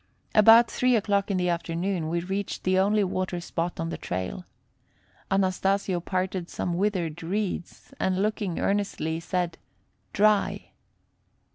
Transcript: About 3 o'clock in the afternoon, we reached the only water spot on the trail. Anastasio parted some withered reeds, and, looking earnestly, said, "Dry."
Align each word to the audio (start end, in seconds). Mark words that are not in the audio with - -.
About 0.33 0.71
3 0.71 0.95
o'clock 0.95 1.29
in 1.29 1.37
the 1.37 1.47
afternoon, 1.49 2.09
we 2.09 2.21
reached 2.21 2.63
the 2.63 2.79
only 2.79 3.03
water 3.03 3.39
spot 3.39 3.79
on 3.79 3.89
the 3.89 3.99
trail. 3.99 4.45
Anastasio 5.29 5.99
parted 5.99 6.49
some 6.49 6.73
withered 6.73 7.21
reeds, 7.21 7.93
and, 7.99 8.19
looking 8.19 8.57
earnestly, 8.59 9.19
said, 9.19 9.59
"Dry." 10.11 10.71